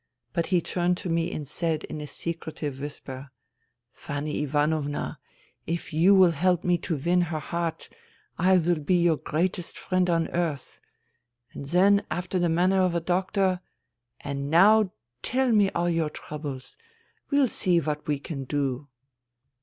But 0.33 0.47
he 0.47 0.61
turned 0.61 0.97
to 0.97 1.09
me 1.09 1.31
and 1.31 1.47
said 1.47 1.83
in 1.83 2.01
a 2.01 2.07
secretive 2.07 2.79
whisper: 2.79 3.29
Fanny 3.93 4.41
Ivanovna, 4.41 5.19
if 5.67 5.93
you 5.93 6.15
will 6.15 6.31
help 6.31 6.63
me 6.63 6.79
to 6.79 6.97
win 6.97 7.21
her 7.21 7.37
heart 7.37 7.87
I 8.35 8.57
will 8.57 8.79
be 8.79 8.95
your 8.95 9.17
greatest 9.17 9.77
friend 9.77 10.09
on 10.09 10.27
earth.' 10.29 10.81
And 11.53 11.67
then, 11.67 12.03
after 12.09 12.39
the 12.39 12.49
manner 12.49 12.81
of 12.81 12.95
a 12.95 12.99
doctor,' 12.99 13.61
And 14.21 14.49
now 14.49 14.91
tell 15.21 15.51
me 15.51 15.69
all 15.75 15.87
your 15.91 16.09
troubles. 16.09 16.75
We'll 17.29 17.45
see 17.47 17.79
what 17.79 18.07
we 18.07 18.17
can 18.17 18.45
do.' 18.45 18.87